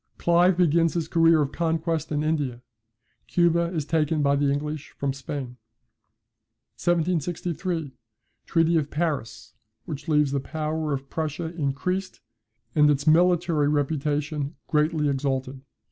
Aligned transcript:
Clive 0.17 0.57
begins 0.57 0.95
his 0.95 1.07
career 1.07 1.43
of 1.43 1.51
conquest 1.51 2.11
in 2.11 2.23
India. 2.23 2.63
Cuba, 3.27 3.65
is 3.71 3.85
taken 3.85 4.23
by 4.23 4.35
the 4.35 4.51
English 4.51 4.89
from 4.97 5.13
Spain. 5.13 5.57
1763. 6.83 7.91
Treaty 8.47 8.77
of 8.77 8.89
Paris: 8.89 9.53
which 9.85 10.07
leaves 10.07 10.31
the 10.31 10.39
power 10.39 10.91
of 10.91 11.11
Prussia 11.11 11.53
increased, 11.53 12.19
and 12.73 12.89
its 12.89 13.05
military 13.05 13.67
reputation 13.67 14.55
greatly 14.67 15.07
exalted. 15.07 15.61